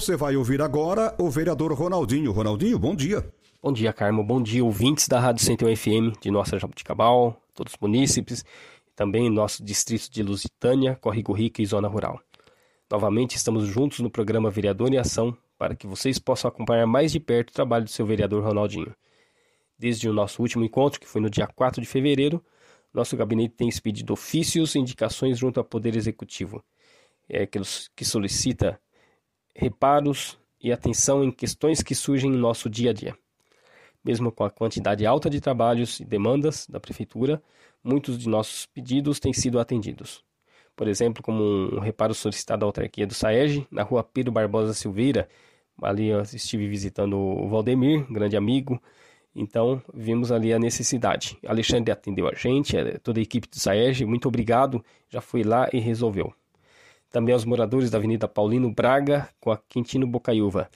Você 0.00 0.16
vai 0.16 0.34
ouvir 0.34 0.62
agora 0.62 1.14
o 1.18 1.28
vereador 1.28 1.74
Ronaldinho. 1.74 2.32
Ronaldinho, 2.32 2.78
bom 2.78 2.96
dia. 2.96 3.22
Bom 3.62 3.70
dia, 3.70 3.92
Carmo. 3.92 4.24
Bom 4.24 4.42
dia, 4.42 4.64
ouvintes 4.64 5.06
da 5.06 5.20
Rádio 5.20 5.44
101 5.44 5.76
FM 5.76 6.18
de 6.18 6.30
nossa 6.30 6.58
Jabuticabal, 6.58 7.38
todos 7.54 7.74
os 7.74 7.78
munícipes, 7.78 8.42
também 8.96 9.28
nosso 9.28 9.62
distrito 9.62 10.10
de 10.10 10.22
Lusitânia, 10.22 10.96
Corrigo 10.96 11.34
Rica 11.34 11.60
e 11.60 11.66
Zona 11.66 11.86
Rural. 11.86 12.18
Novamente 12.90 13.36
estamos 13.36 13.66
juntos 13.66 14.00
no 14.00 14.08
programa 14.08 14.50
Vereador 14.50 14.90
em 14.90 14.96
Ação 14.96 15.36
para 15.58 15.76
que 15.76 15.86
vocês 15.86 16.18
possam 16.18 16.48
acompanhar 16.48 16.86
mais 16.86 17.12
de 17.12 17.20
perto 17.20 17.50
o 17.50 17.52
trabalho 17.52 17.84
do 17.84 17.90
seu 17.90 18.06
vereador 18.06 18.42
Ronaldinho. 18.42 18.96
Desde 19.78 20.08
o 20.08 20.14
nosso 20.14 20.40
último 20.40 20.64
encontro, 20.64 20.98
que 20.98 21.06
foi 21.06 21.20
no 21.20 21.28
dia 21.28 21.46
4 21.46 21.78
de 21.78 21.86
fevereiro, 21.86 22.42
nosso 22.90 23.18
gabinete 23.18 23.54
tem 23.54 23.68
expedido 23.68 24.14
ofícios 24.14 24.74
e 24.74 24.78
indicações 24.78 25.38
junto 25.38 25.60
ao 25.60 25.64
Poder 25.64 25.94
Executivo, 25.94 26.64
é, 27.28 27.44
que, 27.44 27.60
que 27.94 28.04
solicita 28.06 28.80
reparos 29.60 30.38
e 30.58 30.72
atenção 30.72 31.22
em 31.22 31.30
questões 31.30 31.82
que 31.82 31.94
surgem 31.94 32.32
em 32.32 32.36
nosso 32.36 32.70
dia 32.70 32.90
a 32.90 32.92
dia. 32.94 33.14
Mesmo 34.02 34.32
com 34.32 34.42
a 34.42 34.50
quantidade 34.50 35.04
alta 35.04 35.28
de 35.28 35.38
trabalhos 35.38 36.00
e 36.00 36.04
demandas 36.04 36.66
da 36.66 36.80
Prefeitura, 36.80 37.42
muitos 37.84 38.18
de 38.18 38.26
nossos 38.26 38.64
pedidos 38.64 39.20
têm 39.20 39.34
sido 39.34 39.60
atendidos. 39.60 40.24
Por 40.74 40.88
exemplo, 40.88 41.22
como 41.22 41.42
um 41.76 41.78
reparo 41.78 42.14
solicitado 42.14 42.64
à 42.64 42.68
autarquia 42.68 43.06
do 43.06 43.12
SAEG, 43.12 43.66
na 43.70 43.82
rua 43.82 44.02
Pedro 44.02 44.32
Barbosa 44.32 44.72
Silveira. 44.72 45.28
Ali 45.82 46.08
eu 46.08 46.22
estive 46.22 46.66
visitando 46.66 47.18
o 47.18 47.46
Valdemir, 47.46 48.10
grande 48.10 48.36
amigo, 48.36 48.80
então 49.34 49.82
vimos 49.92 50.32
ali 50.32 50.54
a 50.54 50.58
necessidade. 50.58 51.38
Alexandre 51.46 51.92
atendeu 51.92 52.28
a 52.28 52.34
gente, 52.34 52.76
é, 52.76 52.98
toda 52.98 53.20
a 53.20 53.22
equipe 53.22 53.48
do 53.48 53.58
SAEG, 53.58 54.06
muito 54.06 54.26
obrigado, 54.26 54.82
já 55.08 55.20
foi 55.20 55.42
lá 55.42 55.68
e 55.70 55.78
resolveu 55.78 56.34
também 57.10 57.32
aos 57.32 57.44
moradores 57.44 57.90
da 57.90 57.98
Avenida 57.98 58.28
Paulino 58.28 58.72
Braga 58.72 59.28
com 59.40 59.50
a 59.50 59.56
Quintino 59.56 60.06
Bocaiúva. 60.06 60.70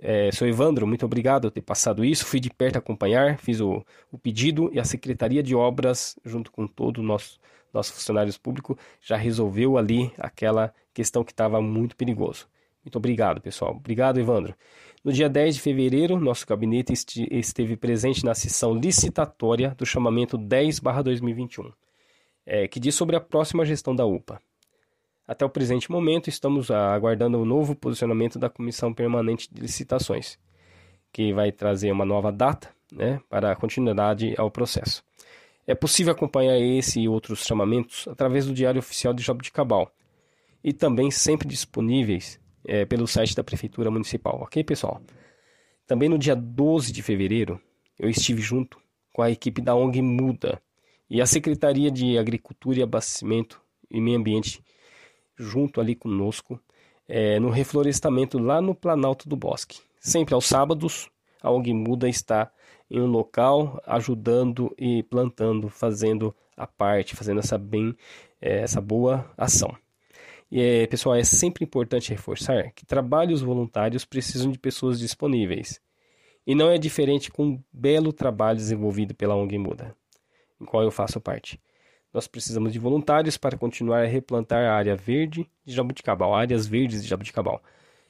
É, 0.00 0.30
Evandro, 0.42 0.86
muito 0.86 1.06
obrigado 1.06 1.42
por 1.42 1.50
ter 1.52 1.62
passado 1.62 2.04
isso. 2.04 2.24
Fui 2.24 2.40
de 2.40 2.50
perto 2.50 2.76
acompanhar, 2.76 3.38
fiz 3.38 3.60
o, 3.60 3.84
o 4.10 4.18
pedido 4.18 4.70
e 4.72 4.80
a 4.80 4.84
Secretaria 4.84 5.42
de 5.42 5.54
Obras, 5.54 6.18
junto 6.24 6.50
com 6.50 6.66
todo 6.66 6.98
o 6.98 7.02
nosso, 7.02 7.38
nossos 7.72 7.94
funcionários 7.94 8.36
públicos, 8.36 8.76
já 9.00 9.16
resolveu 9.16 9.78
ali 9.78 10.12
aquela 10.18 10.74
questão 10.92 11.22
que 11.22 11.32
estava 11.32 11.60
muito 11.60 11.96
perigoso. 11.96 12.46
Muito 12.84 12.96
obrigado, 12.96 13.40
pessoal. 13.40 13.72
Obrigado, 13.72 14.18
Evandro. 14.18 14.54
No 15.02 15.12
dia 15.12 15.28
10 15.28 15.56
de 15.56 15.60
fevereiro, 15.60 16.18
nosso 16.18 16.46
gabinete 16.46 16.92
esteve 17.30 17.76
presente 17.76 18.24
na 18.24 18.34
sessão 18.34 18.74
licitatória 18.74 19.74
do 19.76 19.84
chamamento 19.84 20.38
10-2021, 20.38 21.72
é, 22.46 22.66
que 22.68 22.80
diz 22.80 22.94
sobre 22.94 23.16
a 23.16 23.20
próxima 23.20 23.64
gestão 23.64 23.94
da 23.94 24.06
UPA. 24.06 24.40
Até 25.26 25.44
o 25.44 25.48
presente 25.48 25.90
momento, 25.90 26.28
estamos 26.28 26.70
aguardando 26.70 27.38
o 27.38 27.46
novo 27.46 27.74
posicionamento 27.74 28.38
da 28.38 28.50
Comissão 28.50 28.92
Permanente 28.92 29.48
de 29.50 29.60
Licitações, 29.60 30.38
que 31.10 31.32
vai 31.32 31.50
trazer 31.50 31.90
uma 31.90 32.04
nova 32.04 32.30
data 32.30 32.68
né, 32.92 33.20
para 33.30 33.50
a 33.50 33.56
continuidade 33.56 34.34
ao 34.36 34.50
processo. 34.50 35.02
É 35.66 35.74
possível 35.74 36.12
acompanhar 36.12 36.58
esse 36.58 37.00
e 37.00 37.08
outros 37.08 37.46
chamamentos 37.46 38.06
através 38.06 38.44
do 38.44 38.52
Diário 38.52 38.80
Oficial 38.80 39.14
de 39.14 39.22
Jabuticabal 39.22 39.90
e 40.62 40.74
também 40.74 41.10
sempre 41.10 41.48
disponíveis 41.48 42.38
é, 42.66 42.84
pelo 42.84 43.06
site 43.06 43.34
da 43.34 43.42
Prefeitura 43.42 43.90
Municipal, 43.90 44.42
ok, 44.42 44.62
pessoal? 44.62 45.00
Também 45.86 46.08
no 46.08 46.18
dia 46.18 46.36
12 46.36 46.92
de 46.92 47.02
fevereiro, 47.02 47.58
eu 47.98 48.10
estive 48.10 48.42
junto 48.42 48.78
com 49.10 49.22
a 49.22 49.30
equipe 49.30 49.62
da 49.62 49.74
ONG 49.74 50.02
Muda 50.02 50.60
e 51.08 51.22
a 51.22 51.26
Secretaria 51.26 51.90
de 51.90 52.18
Agricultura 52.18 52.80
e 52.80 52.82
Abastecimento 52.82 53.62
e 53.90 54.00
Meio 54.02 54.18
Ambiente 54.18 54.62
junto 55.36 55.80
ali 55.80 55.94
conosco 55.94 56.60
é, 57.08 57.38
no 57.38 57.50
reflorestamento 57.50 58.38
lá 58.38 58.60
no 58.60 58.74
Planalto 58.74 59.28
do 59.28 59.36
Bosque. 59.36 59.80
Sempre 60.00 60.34
aos 60.34 60.46
sábados, 60.46 61.08
a 61.42 61.50
ONG 61.50 61.72
Muda 61.72 62.08
está 62.08 62.50
em 62.90 63.00
um 63.00 63.06
local 63.06 63.80
ajudando 63.86 64.74
e 64.78 65.02
plantando, 65.02 65.68
fazendo 65.68 66.34
a 66.56 66.66
parte, 66.66 67.16
fazendo 67.16 67.40
essa 67.40 67.58
bem, 67.58 67.96
é, 68.40 68.60
essa 68.60 68.80
boa 68.80 69.30
ação. 69.36 69.74
E 70.50 70.60
é, 70.60 70.86
pessoal, 70.86 71.16
é 71.16 71.24
sempre 71.24 71.64
importante 71.64 72.10
reforçar 72.10 72.70
que 72.72 72.86
trabalhos 72.86 73.42
voluntários 73.42 74.04
precisam 74.04 74.52
de 74.52 74.58
pessoas 74.58 74.98
disponíveis. 74.98 75.80
E 76.46 76.54
não 76.54 76.70
é 76.70 76.78
diferente 76.78 77.30
com 77.30 77.44
um 77.46 77.62
belo 77.72 78.12
trabalho 78.12 78.58
desenvolvido 78.58 79.14
pela 79.14 79.34
ONG 79.34 79.58
Muda, 79.58 79.96
em 80.60 80.64
qual 80.64 80.82
eu 80.82 80.90
faço 80.90 81.20
parte. 81.20 81.58
Nós 82.14 82.28
precisamos 82.28 82.72
de 82.72 82.78
voluntários 82.78 83.36
para 83.36 83.58
continuar 83.58 84.04
a 84.04 84.06
replantar 84.06 84.64
a 84.64 84.72
área 84.72 84.94
verde 84.94 85.50
de 85.64 85.74
Jabuticabal, 85.74 86.32
áreas 86.32 86.64
verdes 86.64 87.02
de 87.02 87.08
Jabuticabal. 87.08 87.60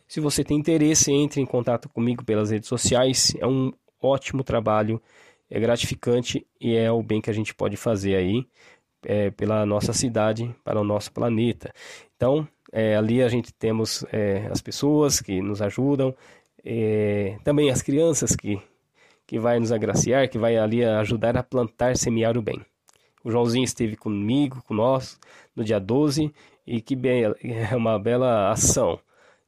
Se 0.07 0.21
você 0.21 0.45
tem 0.45 0.59
interesse, 0.59 1.11
entre 1.11 1.41
em 1.41 1.47
contato 1.47 1.89
comigo 1.89 2.23
pelas 2.23 2.51
redes 2.51 2.69
sociais. 2.69 3.35
É 3.39 3.47
um 3.47 3.73
ótimo 4.03 4.45
trabalho, 4.45 5.01
é 5.51 5.59
gratificante 5.59 6.47
e 6.61 6.77
é 6.77 6.93
o 6.93 7.03
bem 7.03 7.23
que 7.23 7.31
a 7.31 7.33
gente 7.33 7.55
pode 7.55 7.79
fazer 7.79 8.15
aí 8.15 8.47
é, 9.07 9.31
pela 9.31 9.65
nossa 9.65 9.95
cidade, 9.95 10.55
para 10.63 10.79
o 10.79 10.85
nosso 10.85 11.11
planeta. 11.11 11.73
Então, 12.15 12.47
é, 12.71 12.97
ali 12.97 13.23
a 13.23 13.29
gente 13.29 13.55
temos 13.55 14.05
é, 14.13 14.49
as 14.51 14.61
pessoas 14.61 15.19
que 15.19 15.41
nos 15.41 15.63
ajudam, 15.63 16.15
é, 16.63 17.39
também 17.43 17.71
as 17.71 17.81
crianças 17.81 18.37
que, 18.37 18.61
que 19.27 19.39
vai 19.39 19.59
nos 19.59 19.73
agraciar, 19.73 20.29
que 20.29 20.39
vai 20.39 20.59
ali 20.59 20.85
ajudar 20.85 21.39
a 21.39 21.43
plantar, 21.43 21.97
semear 21.97 22.37
o 22.37 22.43
bem. 22.43 22.61
O 23.25 23.31
Joãozinho 23.31 23.65
esteve 23.65 23.97
comigo, 23.97 24.63
com 24.67 24.75
nós, 24.75 25.19
no 25.57 25.65
dia 25.65 25.81
12, 25.81 26.31
e 26.67 26.81
que 26.83 26.95
bela, 26.95 27.35
é 27.43 27.75
uma 27.75 27.99
bela 27.99 28.51
ação. 28.51 29.01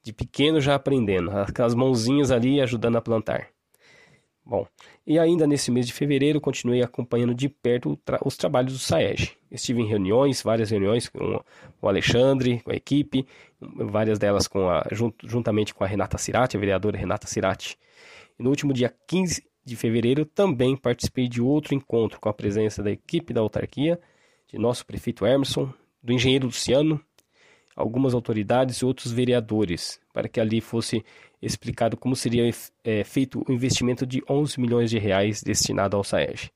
De 0.03 0.13
pequeno 0.13 0.61
já 0.61 0.75
aprendendo, 0.75 1.31
aquelas 1.31 1.75
mãozinhas 1.75 2.31
ali 2.31 2.61
ajudando 2.61 2.97
a 2.97 3.03
plantar. 3.03 3.49
Bom, 4.45 4.65
e 5.05 5.19
ainda 5.19 5.45
nesse 5.45 5.73
mês 5.73 5.89
de 5.89 5.93
fevereiro 5.93 6.41
continuei 6.41 6.81
acompanhando 6.81 7.35
de 7.35 7.49
perto 7.49 7.97
tra 8.05 8.21
os 8.25 8.37
trabalhos 8.37 8.73
do 8.73 8.79
SAEG. 8.79 9.33
Estive 9.51 9.83
em 9.83 9.87
reuniões, 9.87 10.41
várias 10.41 10.71
reuniões 10.71 11.09
com 11.09 11.43
o 11.83 11.89
Alexandre, 11.89 12.61
com 12.61 12.71
a 12.71 12.77
equipe, 12.77 13.27
várias 13.61 14.21
delas 14.21 14.47
com 14.47 14.71
a, 14.71 14.87
juntamente 15.25 15.75
com 15.75 15.83
a 15.83 15.87
Renata 15.87 16.17
Cirati, 16.17 16.57
a 16.57 16.61
vereadora 16.61 16.97
Renata 16.97 17.27
Cirati. 17.27 17.77
E 18.39 18.43
no 18.43 18.51
último 18.51 18.73
dia 18.73 18.95
15 19.09 19.43
de 19.67 19.77
fevereiro, 19.77 20.25
também 20.25 20.77
participei 20.77 21.29
de 21.29 21.43
outro 21.43 21.75
encontro 21.75 22.21
com 22.21 22.29
a 22.29 22.33
presença 22.33 22.83
da 22.83 22.91
equipe 22.91 23.35
da 23.35 23.41
autarquia, 23.41 24.01
de 24.47 24.59
nosso 24.59 24.87
prefeito 24.87 25.27
Emerson, 25.27 25.73
do 26.01 26.13
engenheiro 26.13 26.47
Luciano, 26.47 27.01
algumas 27.75 28.15
autoridades 28.15 28.77
e 28.77 28.85
outros 28.85 29.13
vereadores, 29.13 30.01
para 30.13 30.29
que 30.29 30.41
ali 30.41 30.61
fosse 30.61 31.05
explicado 31.43 31.97
como 31.97 32.15
seria 32.15 32.49
é, 32.85 33.03
feito 33.03 33.45
o 33.47 33.53
investimento 33.53 34.07
de 34.07 34.23
11 34.31 34.61
milhões 34.61 34.89
de 34.89 34.99
reais 34.99 35.43
destinado 35.43 35.97
ao 35.97 36.05
SAEG. 36.05 36.51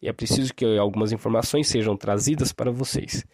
E 0.00 0.08
é 0.08 0.12
preciso 0.12 0.54
que 0.54 0.64
algumas 0.78 1.12
informações 1.12 1.68
sejam 1.68 1.94
trazidas 1.94 2.52
para 2.52 2.70
vocês. 2.70 3.24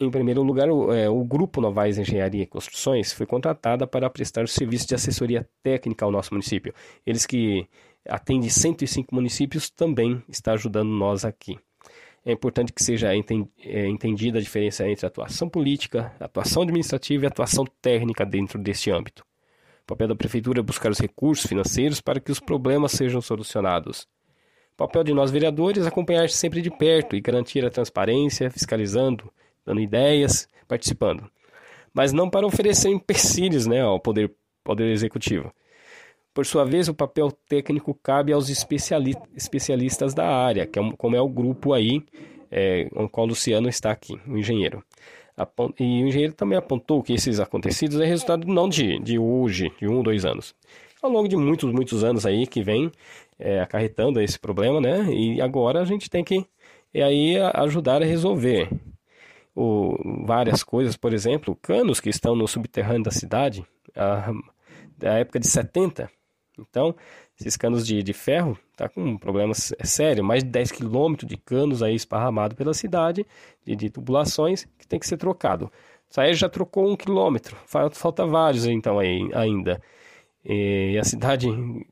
Em 0.00 0.10
primeiro 0.10 0.42
lugar, 0.42 0.68
o, 0.68 0.92
é, 0.92 1.08
o 1.08 1.24
Grupo 1.24 1.60
Novaes 1.60 1.98
Engenharia 1.98 2.42
e 2.42 2.46
Construções 2.46 3.12
foi 3.12 3.26
contratada 3.26 3.86
para 3.86 4.10
prestar 4.10 4.44
o 4.44 4.48
serviço 4.48 4.86
de 4.86 4.94
assessoria 4.94 5.48
técnica 5.62 6.04
ao 6.04 6.10
nosso 6.10 6.32
município. 6.34 6.74
Eles 7.06 7.26
que 7.26 7.66
atende 8.08 8.50
105 8.50 9.14
municípios, 9.14 9.70
também 9.70 10.22
está 10.28 10.52
ajudando 10.52 10.88
nós 10.88 11.24
aqui. 11.24 11.58
É 12.24 12.32
importante 12.32 12.72
que 12.72 12.82
seja 12.82 13.14
é, 13.14 13.86
entendida 13.86 14.38
a 14.38 14.42
diferença 14.42 14.88
entre 14.88 15.06
atuação 15.06 15.48
política, 15.48 16.12
atuação 16.20 16.62
administrativa 16.62 17.24
e 17.24 17.26
atuação 17.26 17.64
técnica 17.80 18.26
dentro 18.26 18.58
deste 18.58 18.90
âmbito. 18.90 19.24
O 19.82 19.86
papel 19.86 20.08
da 20.08 20.14
Prefeitura 20.14 20.60
é 20.60 20.62
buscar 20.62 20.90
os 20.90 20.98
recursos 20.98 21.46
financeiros 21.46 22.00
para 22.00 22.20
que 22.20 22.30
os 22.30 22.40
problemas 22.40 22.92
sejam 22.92 23.20
solucionados. 23.20 24.06
O 24.74 24.76
papel 24.76 25.02
de 25.02 25.14
nós 25.14 25.30
vereadores 25.30 25.84
é 25.84 25.88
acompanhar 25.88 26.28
sempre 26.28 26.60
de 26.60 26.70
perto 26.70 27.16
e 27.16 27.20
garantir 27.20 27.64
a 27.64 27.70
transparência, 27.70 28.50
fiscalizando, 28.50 29.32
dando 29.64 29.80
ideias, 29.80 30.48
participando. 30.68 31.30
Mas 31.94 32.12
não 32.12 32.28
para 32.28 32.46
oferecer 32.46 32.90
empecilhos 32.90 33.66
né, 33.66 33.80
ao 33.80 33.98
poder, 33.98 34.30
poder 34.62 34.92
executivo. 34.92 35.52
Por 36.38 36.46
sua 36.46 36.64
vez, 36.64 36.86
o 36.86 36.94
papel 36.94 37.32
técnico 37.48 37.92
cabe 38.00 38.32
aos 38.32 38.48
especialistas 38.48 40.14
da 40.14 40.24
área, 40.24 40.68
que 40.68 40.78
é, 40.78 40.92
como 40.96 41.16
é 41.16 41.20
o 41.20 41.28
grupo 41.28 41.72
aí, 41.72 42.00
é, 42.48 42.84
com 42.90 43.06
o 43.06 43.08
qual 43.08 43.26
o 43.26 43.30
Luciano 43.30 43.68
está 43.68 43.90
aqui, 43.90 44.16
o 44.24 44.38
engenheiro. 44.38 44.80
E 45.80 46.04
o 46.04 46.06
engenheiro 46.06 46.32
também 46.32 46.56
apontou 46.56 47.02
que 47.02 47.12
esses 47.12 47.40
acontecidos 47.40 48.00
é 48.00 48.06
resultado 48.06 48.46
não 48.46 48.68
de, 48.68 49.00
de 49.00 49.18
hoje, 49.18 49.72
de 49.80 49.88
um, 49.88 50.00
dois 50.00 50.24
anos. 50.24 50.54
Ao 51.02 51.10
longo 51.10 51.26
de 51.26 51.34
muitos, 51.36 51.72
muitos 51.72 52.04
anos 52.04 52.24
aí 52.24 52.46
que 52.46 52.62
vem 52.62 52.92
é, 53.36 53.58
acarretando 53.58 54.20
esse 54.20 54.38
problema, 54.38 54.80
né? 54.80 55.12
E 55.12 55.40
agora 55.40 55.80
a 55.80 55.84
gente 55.84 56.08
tem 56.08 56.22
que 56.22 56.46
e 56.94 57.02
aí 57.02 57.36
ajudar 57.54 58.00
a 58.00 58.06
resolver 58.06 58.70
o, 59.56 60.24
várias 60.24 60.62
coisas, 60.62 60.96
por 60.96 61.12
exemplo, 61.12 61.58
canos 61.60 61.98
que 61.98 62.10
estão 62.10 62.36
no 62.36 62.46
subterrâneo 62.46 63.02
da 63.02 63.10
cidade, 63.10 63.66
a, 63.96 64.32
da 64.96 65.14
época 65.14 65.40
de 65.40 65.48
70. 65.48 66.08
Então, 66.58 66.94
esses 67.38 67.56
canos 67.56 67.86
de, 67.86 68.02
de 68.02 68.12
ferro 68.12 68.58
tá 68.76 68.88
com 68.88 69.02
um 69.02 69.18
problema 69.18 69.52
sério, 69.54 70.24
mais 70.24 70.42
de 70.42 70.50
10 70.50 70.72
quilômetros 70.72 71.28
de 71.28 71.36
canos 71.36 71.82
aí 71.82 71.94
esparramado 71.94 72.54
pela 72.54 72.74
cidade, 72.74 73.26
de, 73.64 73.76
de 73.76 73.90
tubulações, 73.90 74.66
que 74.78 74.86
tem 74.86 74.98
que 74.98 75.06
ser 75.06 75.16
trocado. 75.16 75.70
Saia 76.08 76.32
já 76.32 76.48
trocou 76.48 76.90
um 76.90 76.96
quilômetro, 76.96 77.56
falta, 77.66 78.26
vários 78.26 78.66
então 78.66 78.98
aí 78.98 79.28
ainda. 79.34 79.80
E 80.44 80.96
a 80.98 81.04
cidade 81.04 81.48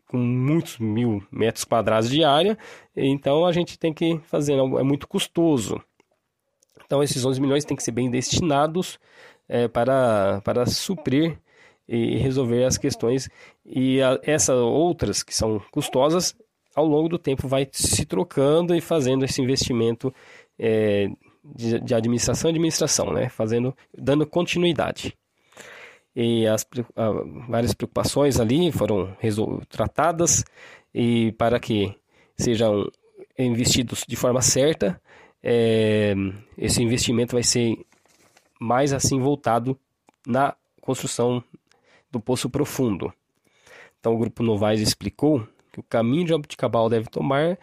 com 0.08 0.16
muitos 0.16 0.78
mil 0.78 1.22
metros 1.30 1.64
quadrados 1.64 2.08
de 2.08 2.24
área, 2.24 2.56
então 2.96 3.44
a 3.44 3.52
gente 3.52 3.78
tem 3.78 3.92
que 3.92 4.18
fazer, 4.20 4.54
é 4.54 4.82
muito 4.82 5.06
custoso. 5.06 5.80
Então 6.86 7.02
esses 7.02 7.24
11 7.24 7.40
milhões 7.40 7.64
têm 7.64 7.76
que 7.76 7.82
ser 7.82 7.90
bem 7.90 8.10
destinados 8.10 8.98
é, 9.48 9.68
para, 9.68 10.40
para 10.42 10.64
suprir 10.66 11.38
e 11.88 12.16
resolver 12.16 12.64
as 12.64 12.78
questões. 12.78 13.28
E 13.64 14.00
a, 14.02 14.18
essas 14.22 14.56
outras 14.56 15.22
que 15.22 15.34
são 15.34 15.60
custosas, 15.70 16.34
ao 16.74 16.86
longo 16.86 17.08
do 17.08 17.18
tempo 17.18 17.48
vai 17.48 17.66
se 17.72 18.04
trocando 18.04 18.74
e 18.74 18.80
fazendo 18.80 19.24
esse 19.24 19.40
investimento 19.40 20.12
é, 20.58 21.08
de, 21.42 21.80
de, 21.80 21.94
administração 21.94 22.50
administração, 22.50 23.12
né? 23.12 23.28
fazendo, 23.28 23.74
dando 23.96 24.26
continuidade 24.26 25.16
e 26.16 26.46
as 26.46 26.66
várias 27.46 27.74
preocupações 27.74 28.40
ali 28.40 28.72
foram 28.72 29.14
tratadas 29.68 30.42
e 30.94 31.32
para 31.32 31.60
que 31.60 31.94
sejam 32.38 32.90
investidos 33.38 34.02
de 34.08 34.16
forma 34.16 34.40
certa, 34.40 34.98
é, 35.42 36.14
esse 36.56 36.82
investimento 36.82 37.36
vai 37.36 37.42
ser 37.42 37.76
mais 38.58 38.94
assim 38.94 39.20
voltado 39.20 39.78
na 40.26 40.56
construção 40.80 41.44
do 42.10 42.20
poço 42.20 42.48
profundo. 42.48 43.12
Então 43.98 44.14
o 44.14 44.18
grupo 44.18 44.42
Novaes 44.42 44.80
explicou 44.80 45.46
que 45.72 45.80
o 45.80 45.82
caminho 45.82 46.24
de 46.24 46.30
Jabuticabal 46.30 46.88
deve 46.88 47.08
tomar 47.08 47.58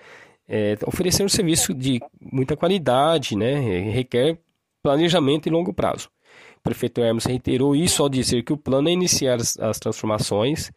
é, 0.48 0.78
oferecer 0.86 1.24
um 1.24 1.30
serviço 1.30 1.74
de 1.74 2.02
muita 2.22 2.56
qualidade, 2.56 3.36
né, 3.36 3.60
requer 3.92 4.38
planejamento 4.82 5.48
e 5.48 5.52
longo 5.52 5.74
prazo. 5.74 6.10
O 6.58 6.62
prefeito 6.64 7.02
Hermes 7.02 7.26
reiterou 7.26 7.76
isso 7.76 8.02
ao 8.04 8.10
dizer 8.10 8.44
que 8.44 8.54
o 8.54 8.58
plano 8.58 8.90
é 8.90 8.92
iniciar 8.92 9.36
as, 9.36 9.58
as 9.58 9.80
transformações 9.80 10.72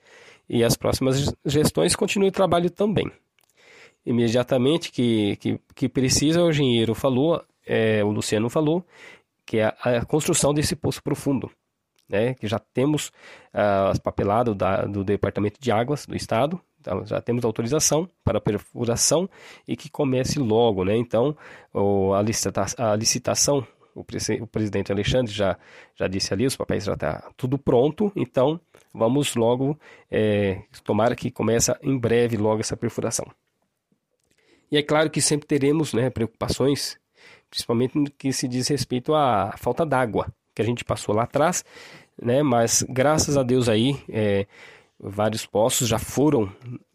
e 0.48 0.62
as 0.62 0.76
próximas 0.76 1.32
gestões 1.44 1.96
continuem 1.96 2.28
o 2.28 2.32
trabalho 2.32 2.70
também. 2.70 3.10
Imediatamente 4.04 4.92
que, 4.92 5.36
que, 5.36 5.60
que 5.74 5.88
precisa, 5.88 6.42
o 6.42 6.50
engenheiro 6.50 6.94
falou, 6.94 7.42
é, 7.66 8.04
o 8.04 8.10
Luciano 8.10 8.48
falou, 8.48 8.84
que 9.44 9.58
é 9.58 9.64
a, 9.64 9.98
a 9.98 10.04
construção 10.04 10.54
desse 10.54 10.76
poço 10.76 11.02
profundo. 11.02 11.50
Né, 12.08 12.34
que 12.34 12.46
já 12.46 12.60
temos 12.60 13.08
uh, 13.52 13.90
as 13.90 13.98
papeladas 13.98 14.54
da, 14.54 14.84
do 14.84 15.02
Departamento 15.02 15.60
de 15.60 15.72
Águas 15.72 16.06
do 16.06 16.14
Estado, 16.14 16.60
então 16.80 17.04
já 17.04 17.20
temos 17.20 17.44
autorização 17.44 18.08
para 18.22 18.40
perfuração 18.40 19.28
e 19.66 19.76
que 19.76 19.90
comece 19.90 20.38
logo. 20.38 20.84
Né? 20.84 20.96
Então, 20.96 21.36
o, 21.74 22.14
a, 22.14 22.22
licita 22.22 22.64
a 22.78 22.94
licitação 22.94 23.66
o, 23.96 24.02
o 24.42 24.46
presidente 24.46 24.92
Alexandre 24.92 25.32
já, 25.32 25.58
já 25.94 26.06
disse 26.06 26.32
ali, 26.32 26.46
os 26.46 26.54
papéis 26.54 26.84
já 26.84 26.92
estão 26.92 27.12
tá 27.12 27.30
tudo 27.36 27.56
pronto, 27.56 28.12
então 28.14 28.60
vamos 28.92 29.34
logo, 29.34 29.78
é, 30.10 30.62
tomara 30.84 31.16
que 31.16 31.30
comece 31.30 31.74
em 31.82 31.98
breve 31.98 32.36
logo 32.36 32.60
essa 32.60 32.76
perfuração. 32.76 33.26
E 34.70 34.76
é 34.76 34.82
claro 34.82 35.10
que 35.10 35.20
sempre 35.20 35.46
teremos 35.46 35.94
né, 35.94 36.10
preocupações, 36.10 36.98
principalmente 37.48 37.96
no 37.96 38.10
que 38.10 38.32
se 38.32 38.46
diz 38.46 38.68
respeito 38.68 39.14
à 39.14 39.54
falta 39.56 39.86
d'água, 39.86 40.26
que 40.56 40.62
a 40.62 40.64
gente 40.64 40.84
passou 40.84 41.14
lá 41.14 41.22
atrás, 41.22 41.64
né, 42.20 42.42
mas 42.42 42.84
graças 42.88 43.36
a 43.36 43.44
Deus 43.44 43.68
aí, 43.68 43.96
é, 44.08 44.46
vários 44.98 45.46
poços 45.46 45.86
já 45.86 45.98
foram 45.98 46.50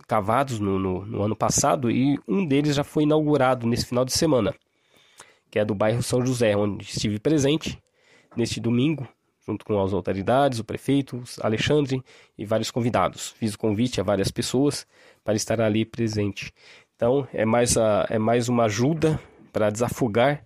cavados 0.05 0.59
no, 0.59 0.77
no, 0.77 1.05
no 1.05 1.21
ano 1.21 1.35
passado 1.37 1.89
e 1.89 2.19
um 2.27 2.45
deles 2.45 2.75
já 2.75 2.83
foi 2.83 3.03
inaugurado 3.03 3.65
nesse 3.65 3.85
final 3.85 4.03
de 4.03 4.11
semana 4.11 4.53
que 5.51 5.59
é 5.59 5.65
do 5.65 5.75
bairro 5.75 6.01
São 6.01 6.25
José, 6.25 6.55
onde 6.55 6.85
estive 6.85 7.19
presente 7.19 7.77
neste 8.35 8.61
domingo, 8.61 9.05
junto 9.45 9.65
com 9.65 9.83
as 9.83 9.91
autoridades, 9.91 10.59
o 10.59 10.63
prefeito, 10.63 11.21
Alexandre 11.41 12.01
e 12.37 12.45
vários 12.45 12.71
convidados. 12.71 13.31
Fiz 13.31 13.53
o 13.53 13.59
convite 13.59 13.99
a 13.99 14.03
várias 14.03 14.31
pessoas 14.31 14.87
para 15.25 15.35
estar 15.35 15.59
ali 15.59 15.83
presente. 15.83 16.53
Então, 16.95 17.27
é 17.33 17.43
mais, 17.43 17.75
a, 17.77 18.07
é 18.09 18.17
mais 18.17 18.47
uma 18.47 18.63
ajuda 18.63 19.19
para 19.51 19.69
desafogar 19.69 20.45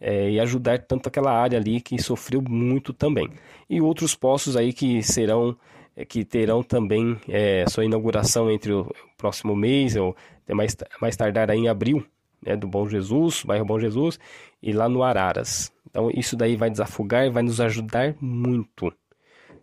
é, 0.00 0.30
e 0.30 0.40
ajudar 0.40 0.78
tanto 0.80 1.08
aquela 1.08 1.32
área 1.32 1.58
ali 1.58 1.80
que 1.80 2.00
sofreu 2.00 2.42
muito 2.42 2.92
também. 2.92 3.28
E 3.68 3.80
outros 3.80 4.14
postos 4.14 4.56
aí 4.56 4.72
que 4.72 5.02
serão 5.02 5.56
é, 5.96 6.04
que 6.04 6.24
terão 6.24 6.62
também 6.62 7.18
é, 7.28 7.64
sua 7.68 7.84
inauguração 7.84 8.50
entre 8.50 8.72
o 8.72 8.90
próximo 9.16 9.54
mês 9.54 9.96
ou 9.96 10.16
mais, 10.48 10.76
mais 11.00 11.16
tardar 11.16 11.50
aí 11.50 11.58
em 11.58 11.68
abril, 11.68 12.04
né, 12.44 12.56
do 12.56 12.66
Bom 12.66 12.88
Jesus, 12.88 13.42
bairro 13.44 13.64
Bom 13.64 13.78
Jesus, 13.78 14.18
e 14.62 14.72
lá 14.72 14.88
no 14.88 15.02
Araras. 15.02 15.72
Então, 15.88 16.10
isso 16.14 16.36
daí 16.36 16.56
vai 16.56 16.70
desafogar 16.70 17.26
e 17.26 17.30
vai 17.30 17.42
nos 17.42 17.60
ajudar 17.60 18.14
muito. 18.20 18.92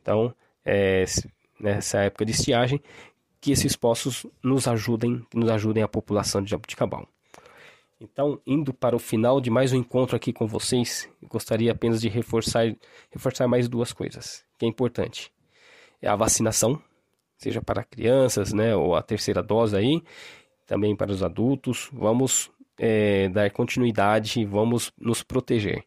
Então, 0.01 0.34
é, 0.63 1.06
nessa 1.60 2.00
época 2.00 2.25
de 2.25 2.31
estiagem, 2.31 2.81
que 3.39 3.51
esses 3.51 3.75
poços 3.75 4.25
nos 4.44 4.68
ajudem, 4.68 5.25
nos 5.34 5.50
ajudem 5.50 5.84
a 5.84 5.88
população 5.88 6.42
de 6.42 6.51
Jabuticabal. 6.51 7.07
Então, 8.00 8.40
indo 8.46 8.72
para 8.72 8.96
o 8.96 9.00
final 9.00 9.42
de 9.42 9.50
mais 9.50 9.74
um 9.74 9.78
encontro 9.78 10.16
aqui 10.16 10.32
com 10.32 10.46
vocês, 10.46 11.10
gostaria 11.24 11.72
apenas 11.72 12.00
de 12.00 12.08
reforçar, 12.08 12.76
reforçar 13.10 13.48
mais 13.48 13.68
duas 13.68 13.92
coisas, 13.92 14.46
que 14.58 14.66
é 14.66 14.70
importante. 14.70 15.34
É 16.00 16.08
a 16.08 16.16
vacinação, 16.16 16.80
seja 17.38 17.60
para 17.60 17.84
crianças, 17.84 18.54
né, 18.54 18.76
ou 18.76 18.96
a 18.96 19.02
terceira 19.02 19.42
dose 19.42 19.76
aí, 19.76 20.04
também 20.68 20.96
para 20.96 21.12
os 21.12 21.24
adultos. 21.24 21.90
Vamos 21.92 22.52
é, 22.78 23.30
dar 23.30 23.50
continuidade, 23.50 24.46
vamos 24.46 24.94
nos 24.96 25.24
proteger. 25.24 25.84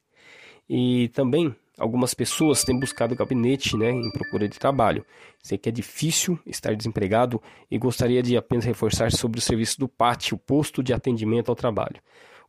E 0.69 1.09
também 1.11 1.55
algumas 1.81 2.15
pessoas 2.15 2.63
têm 2.63 2.79
buscado 2.79 3.17
gabinete 3.17 3.77
né, 3.77 3.91
em 3.91 4.11
procura 4.11 4.49
de 4.49 4.59
trabalho. 4.59 5.05
Sei 5.43 5.59
que 5.59 5.69
é 5.69 5.73
difícil 5.73 6.39
estar 6.47 6.77
desempregado 6.77 7.43
e 7.71 7.79
gostaria 7.79 8.23
de 8.23 8.37
apenas 8.37 8.65
reforçar 8.65 9.11
sobre 9.11 9.39
o 9.39 9.43
serviço 9.43 9.81
do 9.81 9.89
PAT, 9.89 10.33
o 10.33 10.39
Posto 10.39 10.83
de 10.83 10.93
Atendimento 10.93 11.49
ao 11.49 11.57
Trabalho. 11.57 12.01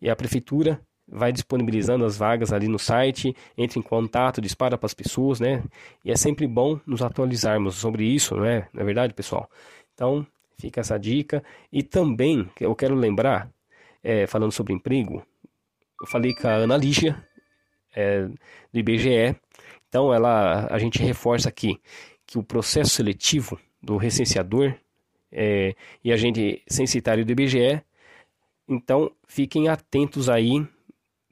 E 0.01 0.09
a 0.09 0.15
prefeitura 0.15 0.81
vai 1.07 1.31
disponibilizando 1.31 2.03
as 2.03 2.17
vagas 2.17 2.51
ali 2.51 2.67
no 2.67 2.77
site, 2.77 3.33
entre 3.57 3.79
em 3.79 3.81
contato, 3.81 4.41
dispara 4.41 4.77
para 4.77 4.87
as 4.87 4.93
pessoas, 4.93 5.39
né? 5.39 5.63
E 6.03 6.11
é 6.11 6.17
sempre 6.17 6.45
bom 6.45 6.77
nos 6.85 7.01
atualizarmos 7.01 7.75
sobre 7.75 8.03
isso, 8.03 8.35
não 8.35 8.43
é? 8.43 8.67
Não 8.73 8.81
é 8.81 8.85
verdade, 8.85 9.13
pessoal? 9.13 9.49
Então, 9.93 10.27
fica 10.59 10.81
essa 10.81 10.97
dica. 10.97 11.43
E 11.71 11.83
também, 11.83 12.49
eu 12.59 12.75
quero 12.75 12.95
lembrar, 12.95 13.49
é, 14.03 14.27
falando 14.27 14.51
sobre 14.51 14.73
emprego, 14.73 15.25
eu 16.01 16.07
falei 16.07 16.33
com 16.33 16.47
a 16.47 16.53
Ana 16.53 16.77
Lígia, 16.77 17.21
é, 17.95 18.27
do 18.71 18.79
IBGE. 18.79 19.35
Então, 19.87 20.13
ela, 20.13 20.67
a 20.69 20.77
gente 20.77 20.99
reforça 21.01 21.49
aqui 21.49 21.79
que 22.25 22.37
o 22.37 22.43
processo 22.43 22.91
seletivo 22.91 23.59
do 23.81 23.97
recenseador 23.97 24.75
é, 25.31 25.75
e 26.03 26.11
agente 26.11 26.61
censitário 26.67 27.25
do 27.25 27.31
IBGE, 27.31 27.81
então 28.67 29.11
fiquem 29.27 29.69
atentos 29.69 30.29
aí 30.29 30.67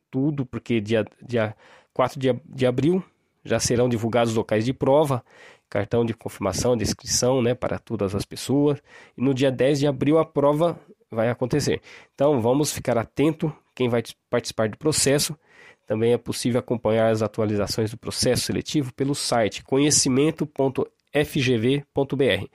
tudo, 0.09 0.45
porque 0.45 0.79
dia, 0.79 1.05
dia 1.21 1.55
4 1.93 2.19
de, 2.19 2.33
de 2.45 2.65
abril 2.65 3.03
já 3.45 3.59
serão 3.59 3.87
divulgados 3.87 4.31
os 4.31 4.37
locais 4.37 4.65
de 4.65 4.73
prova, 4.73 5.23
cartão 5.69 6.03
de 6.03 6.13
confirmação, 6.13 6.75
de 6.75 6.83
inscrição 6.83 7.41
né, 7.41 7.53
para 7.53 7.79
todas 7.79 8.15
as 8.15 8.25
pessoas. 8.25 8.81
E 9.15 9.21
no 9.21 9.33
dia 9.33 9.51
10 9.51 9.79
de 9.79 9.87
abril 9.87 10.17
a 10.17 10.25
prova 10.25 10.79
vai 11.09 11.29
acontecer. 11.29 11.81
Então 12.13 12.41
vamos 12.41 12.71
ficar 12.71 12.97
atento 12.97 13.53
quem 13.73 13.87
vai 13.87 14.03
participar 14.29 14.69
do 14.69 14.77
processo. 14.77 15.37
Também 15.85 16.13
é 16.13 16.17
possível 16.17 16.59
acompanhar 16.59 17.11
as 17.11 17.21
atualizações 17.21 17.91
do 17.91 17.97
processo 17.97 18.45
seletivo 18.45 18.91
pelo 18.93 19.13
site 19.13 19.63
conhecimento.fgv.br 19.63 22.45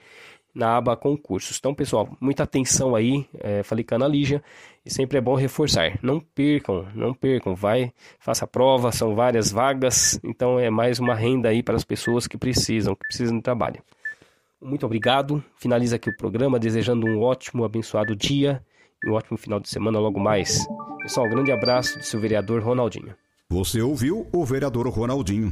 na 0.53 0.77
aba 0.77 0.95
concursos. 0.95 1.57
Então, 1.57 1.73
pessoal, 1.73 2.09
muita 2.19 2.43
atenção 2.43 2.95
aí, 2.95 3.25
é, 3.39 3.63
falei 3.63 3.83
com 3.83 3.95
a 3.95 3.97
Ana 3.97 4.07
Lígia, 4.07 4.43
e 4.85 4.91
sempre 4.91 5.17
é 5.17 5.21
bom 5.21 5.35
reforçar. 5.35 5.97
Não 6.01 6.19
percam, 6.19 6.87
não 6.93 7.13
percam, 7.13 7.55
vai, 7.55 7.93
faça 8.19 8.45
a 8.45 8.47
prova, 8.47 8.91
são 8.91 9.15
várias 9.15 9.51
vagas, 9.51 10.19
então 10.23 10.59
é 10.59 10.69
mais 10.69 10.99
uma 10.99 11.15
renda 11.15 11.49
aí 11.49 11.63
para 11.63 11.75
as 11.75 11.83
pessoas 11.83 12.27
que 12.27 12.37
precisam, 12.37 12.95
que 12.95 13.07
precisam 13.07 13.37
de 13.37 13.43
trabalho. 13.43 13.81
Muito 14.61 14.85
obrigado, 14.85 15.43
finaliza 15.57 15.95
aqui 15.95 16.09
o 16.09 16.17
programa, 16.17 16.59
desejando 16.59 17.07
um 17.07 17.21
ótimo, 17.21 17.63
abençoado 17.63 18.15
dia 18.15 18.63
e 19.03 19.09
um 19.09 19.13
ótimo 19.13 19.37
final 19.37 19.59
de 19.59 19.69
semana 19.69 19.99
logo 19.99 20.19
mais. 20.19 20.65
Pessoal, 21.01 21.25
um 21.25 21.29
grande 21.31 21.51
abraço 21.51 21.97
do 21.97 22.05
seu 22.05 22.19
vereador 22.19 22.61
Ronaldinho. 22.61 23.15
Você 23.49 23.81
ouviu 23.81 24.27
o 24.31 24.45
vereador 24.45 24.87
Ronaldinho. 24.87 25.51